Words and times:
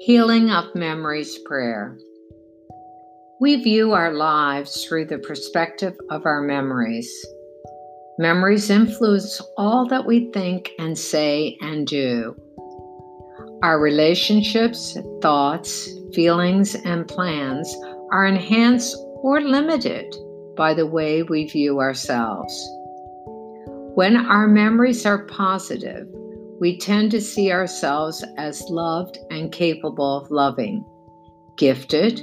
Healing 0.00 0.50
of 0.50 0.76
Memories 0.76 1.38
Prayer. 1.38 1.98
We 3.40 3.56
view 3.56 3.94
our 3.94 4.12
lives 4.12 4.84
through 4.84 5.06
the 5.06 5.18
perspective 5.18 5.94
of 6.08 6.24
our 6.24 6.40
memories. 6.40 7.10
Memories 8.16 8.70
influence 8.70 9.42
all 9.56 9.88
that 9.88 10.06
we 10.06 10.30
think 10.30 10.70
and 10.78 10.96
say 10.96 11.58
and 11.60 11.84
do. 11.84 12.36
Our 13.64 13.80
relationships, 13.80 14.96
thoughts, 15.20 15.90
feelings, 16.14 16.76
and 16.76 17.08
plans 17.08 17.76
are 18.12 18.24
enhanced 18.24 18.96
or 19.22 19.40
limited 19.40 20.14
by 20.56 20.74
the 20.74 20.86
way 20.86 21.24
we 21.24 21.48
view 21.48 21.80
ourselves. 21.80 22.54
When 23.96 24.16
our 24.16 24.46
memories 24.46 25.04
are 25.04 25.26
positive, 25.26 26.06
we 26.60 26.78
tend 26.78 27.10
to 27.12 27.20
see 27.20 27.52
ourselves 27.52 28.24
as 28.36 28.62
loved 28.68 29.18
and 29.30 29.52
capable 29.52 30.18
of 30.18 30.30
loving, 30.30 30.84
gifted, 31.56 32.20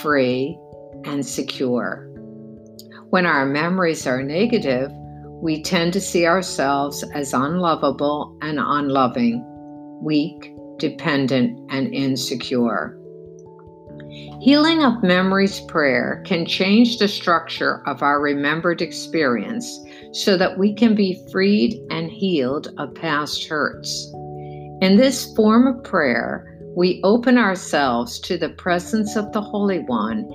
free, 0.00 0.58
and 1.04 1.24
secure. 1.24 2.08
When 3.10 3.26
our 3.26 3.46
memories 3.46 4.06
are 4.06 4.22
negative, 4.22 4.90
we 5.42 5.62
tend 5.62 5.92
to 5.92 6.00
see 6.00 6.26
ourselves 6.26 7.04
as 7.14 7.34
unlovable 7.34 8.38
and 8.40 8.58
unloving, 8.58 9.44
weak, 10.02 10.54
dependent, 10.78 11.70
and 11.70 11.94
insecure. 11.94 12.98
Healing 14.40 14.84
of 14.84 15.02
Memories 15.02 15.60
prayer 15.60 16.22
can 16.24 16.46
change 16.46 16.98
the 16.98 17.08
structure 17.08 17.82
of 17.86 18.02
our 18.02 18.20
remembered 18.20 18.80
experience 18.80 19.80
so 20.12 20.36
that 20.36 20.56
we 20.56 20.74
can 20.74 20.94
be 20.94 21.22
freed 21.32 21.80
and 21.90 22.10
healed 22.10 22.68
of 22.78 22.94
past 22.94 23.46
hurts. 23.46 24.10
In 24.80 24.96
this 24.96 25.34
form 25.34 25.66
of 25.66 25.82
prayer, 25.84 26.58
we 26.76 27.00
open 27.02 27.38
ourselves 27.38 28.20
to 28.20 28.36
the 28.36 28.50
presence 28.50 29.16
of 29.16 29.32
the 29.32 29.40
Holy 29.40 29.80
One 29.80 30.30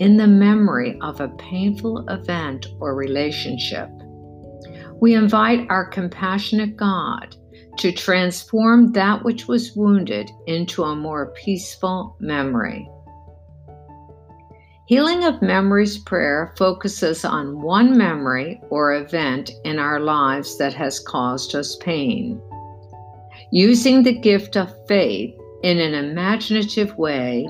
in 0.00 0.16
the 0.16 0.26
memory 0.26 0.98
of 1.00 1.20
a 1.20 1.28
painful 1.28 2.06
event 2.08 2.66
or 2.80 2.94
relationship. 2.94 3.88
We 5.00 5.14
invite 5.14 5.66
our 5.70 5.88
compassionate 5.88 6.76
God 6.76 7.36
to 7.78 7.92
transform 7.92 8.92
that 8.92 9.24
which 9.24 9.48
was 9.48 9.74
wounded 9.74 10.30
into 10.46 10.82
a 10.82 10.96
more 10.96 11.32
peaceful 11.32 12.16
memory. 12.20 12.88
Healing 14.86 15.24
of 15.24 15.42
Memories 15.42 15.98
prayer 15.98 16.54
focuses 16.56 17.24
on 17.24 17.60
one 17.60 17.98
memory 17.98 18.60
or 18.70 18.94
event 18.94 19.50
in 19.64 19.80
our 19.80 19.98
lives 19.98 20.58
that 20.58 20.74
has 20.74 21.00
caused 21.00 21.56
us 21.56 21.74
pain. 21.78 22.40
Using 23.50 24.04
the 24.04 24.16
gift 24.16 24.56
of 24.56 24.72
faith 24.86 25.34
in 25.64 25.80
an 25.80 25.94
imaginative 25.94 26.96
way, 26.96 27.48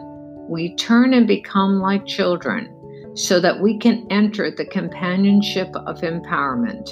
we 0.48 0.74
turn 0.76 1.12
and 1.12 1.26
become 1.26 1.78
like 1.78 2.06
children 2.06 2.72
so 3.14 3.38
that 3.38 3.60
we 3.60 3.76
can 3.76 4.06
enter 4.08 4.50
the 4.50 4.64
companionship 4.64 5.68
of 5.76 6.00
empowerment. 6.00 6.88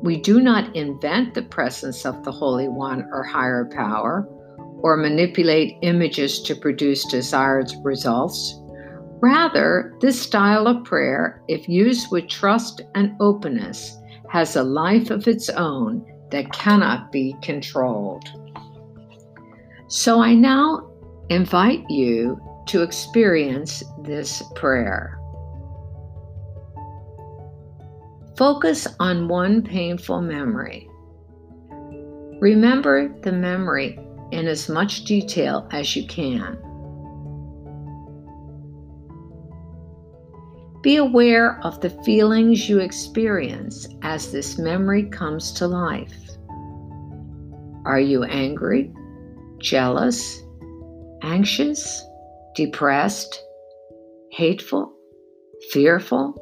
We 0.00 0.16
do 0.16 0.40
not 0.40 0.76
invent 0.76 1.34
the 1.34 1.42
presence 1.42 2.06
of 2.06 2.22
the 2.22 2.30
Holy 2.30 2.68
One 2.68 3.08
or 3.10 3.24
higher 3.24 3.68
power 3.74 4.28
or 4.82 4.96
manipulate 4.96 5.76
images 5.82 6.40
to 6.42 6.54
produce 6.54 7.04
desired 7.06 7.72
results. 7.82 8.60
Rather, 9.20 9.94
this 10.00 10.20
style 10.20 10.66
of 10.66 10.84
prayer, 10.84 11.42
if 11.48 11.68
used 11.68 12.10
with 12.10 12.28
trust 12.28 12.82
and 12.94 13.16
openness, 13.20 13.96
has 14.28 14.56
a 14.56 14.62
life 14.62 15.10
of 15.10 15.26
its 15.26 15.48
own 15.48 16.04
that 16.30 16.52
cannot 16.52 17.10
be 17.12 17.34
controlled. 17.42 18.28
So 19.88 20.20
I 20.20 20.34
now 20.34 20.90
invite 21.30 21.88
you 21.88 22.40
to 22.66 22.82
experience 22.82 23.82
this 24.02 24.42
prayer. 24.54 25.18
Focus 28.36 28.86
on 29.00 29.28
one 29.28 29.62
painful 29.62 30.20
memory. 30.20 30.88
Remember 32.40 33.08
the 33.20 33.32
memory 33.32 33.98
in 34.32 34.46
as 34.46 34.68
much 34.68 35.04
detail 35.04 35.66
as 35.70 35.96
you 35.96 36.06
can. 36.06 36.58
Be 40.86 40.98
aware 40.98 41.58
of 41.64 41.80
the 41.80 41.90
feelings 42.04 42.68
you 42.68 42.78
experience 42.78 43.88
as 44.02 44.30
this 44.30 44.56
memory 44.56 45.02
comes 45.06 45.50
to 45.54 45.66
life. 45.66 46.14
Are 47.84 47.98
you 47.98 48.22
angry, 48.22 48.94
jealous, 49.58 50.40
anxious, 51.24 52.04
depressed, 52.54 53.36
hateful, 54.30 54.94
fearful? 55.72 56.40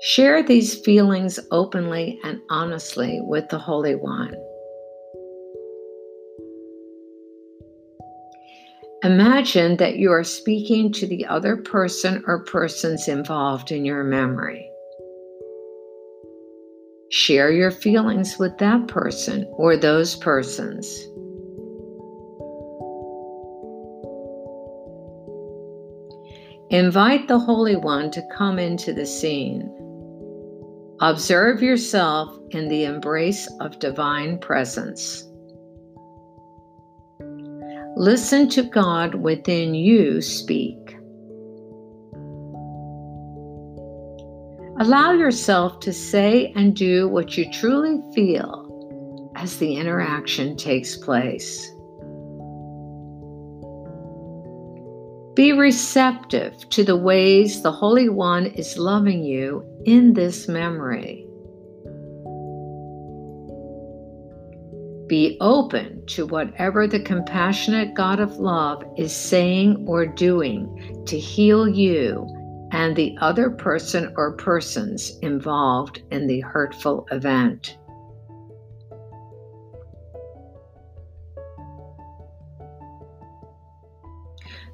Share 0.00 0.42
these 0.42 0.80
feelings 0.80 1.38
openly 1.50 2.18
and 2.24 2.40
honestly 2.48 3.20
with 3.20 3.50
the 3.50 3.58
Holy 3.58 3.96
One. 3.96 4.32
Imagine 9.04 9.76
that 9.76 9.96
you 9.96 10.10
are 10.10 10.24
speaking 10.24 10.90
to 10.92 11.06
the 11.06 11.26
other 11.26 11.58
person 11.58 12.24
or 12.26 12.42
persons 12.44 13.06
involved 13.06 13.70
in 13.70 13.84
your 13.84 14.02
memory. 14.02 14.66
Share 17.10 17.52
your 17.52 17.70
feelings 17.70 18.38
with 18.38 18.56
that 18.56 18.88
person 18.88 19.46
or 19.52 19.76
those 19.76 20.16
persons. 20.16 20.88
Invite 26.70 27.28
the 27.28 27.38
Holy 27.38 27.76
One 27.76 28.10
to 28.10 28.26
come 28.34 28.58
into 28.58 28.94
the 28.94 29.04
scene. 29.04 29.70
Observe 31.02 31.62
yourself 31.62 32.38
in 32.52 32.70
the 32.70 32.84
embrace 32.84 33.52
of 33.60 33.78
divine 33.80 34.38
presence. 34.38 35.28
Listen 37.96 38.48
to 38.50 38.62
God 38.62 39.14
within 39.14 39.74
you 39.74 40.20
speak. 40.20 40.96
Allow 44.80 45.12
yourself 45.12 45.78
to 45.80 45.92
say 45.92 46.52
and 46.56 46.74
do 46.74 47.08
what 47.08 47.38
you 47.38 47.50
truly 47.52 48.02
feel 48.14 49.32
as 49.36 49.58
the 49.58 49.76
interaction 49.76 50.56
takes 50.56 50.96
place. 50.96 51.70
Be 55.34 55.52
receptive 55.52 56.68
to 56.70 56.84
the 56.84 56.96
ways 56.96 57.62
the 57.62 57.72
Holy 57.72 58.08
One 58.08 58.46
is 58.46 58.78
loving 58.78 59.22
you 59.24 59.64
in 59.84 60.14
this 60.14 60.48
memory. 60.48 61.26
Be 65.06 65.36
open 65.42 66.06
to 66.06 66.24
whatever 66.24 66.86
the 66.86 67.00
compassionate 67.00 67.92
God 67.92 68.20
of 68.20 68.38
love 68.38 68.82
is 68.96 69.14
saying 69.14 69.84
or 69.86 70.06
doing 70.06 71.04
to 71.06 71.18
heal 71.18 71.68
you 71.68 72.26
and 72.72 72.96
the 72.96 73.14
other 73.20 73.50
person 73.50 74.14
or 74.16 74.32
persons 74.32 75.18
involved 75.20 76.02
in 76.10 76.26
the 76.26 76.40
hurtful 76.40 77.06
event. 77.10 77.76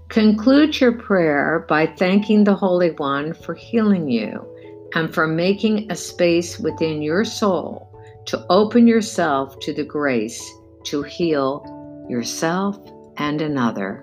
Conclude 0.09 0.81
your 0.81 0.93
prayer 0.93 1.65
by 1.69 1.87
thanking 1.87 2.45
the 2.45 2.55
Holy 2.55 2.91
One 2.93 3.33
for 3.33 3.55
healing 3.55 4.09
you 4.09 4.47
and 4.95 5.13
for 5.13 5.27
making 5.27 5.91
a 5.91 5.97
space 5.97 6.59
within 6.59 7.03
your 7.03 7.25
soul 7.25 7.90
to 8.27 8.45
open 8.51 8.87
yourself 8.87 9.59
to 9.61 9.73
the 9.73 9.85
grace 9.85 10.43
to 10.85 11.03
heal 11.03 12.07
yourself 12.09 12.79
and 13.17 13.41
another. 13.41 14.03